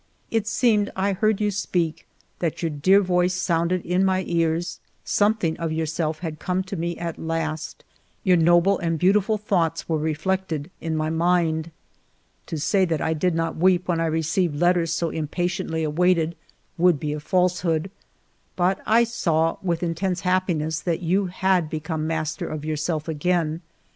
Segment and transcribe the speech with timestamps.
[0.31, 2.07] It seemed I heard you speak,
[2.39, 6.97] that your dear voice sounded in my ears; something of yourself had come to me
[6.97, 7.83] at last,
[8.23, 11.69] your noble and beautiful thoughts were reflected in my mind.
[12.47, 16.35] To say that I did not weep when I received letters so impatiently awaited
[16.79, 17.91] would be a falsehood;
[18.55, 23.61] but I saw with intense happiness that you had be come master of yourself again.